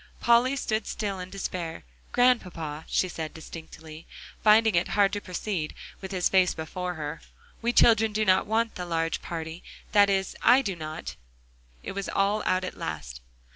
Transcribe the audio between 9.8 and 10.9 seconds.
that is I do